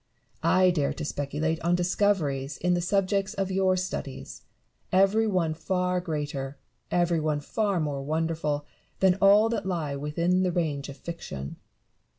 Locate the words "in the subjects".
2.57-3.35